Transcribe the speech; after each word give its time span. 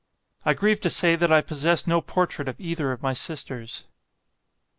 "I 0.45 0.55
grieve 0.55 0.81
to 0.81 0.89
say 0.89 1.15
that 1.15 1.31
I 1.31 1.41
possess 1.41 1.85
no 1.85 2.01
portrait 2.01 2.47
of 2.49 2.59
either 2.59 2.91
of 2.91 3.03
my 3.03 3.13
sisters." 3.13 3.85